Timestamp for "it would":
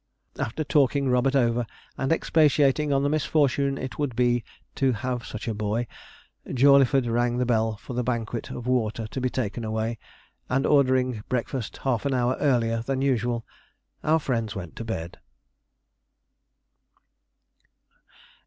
3.77-4.15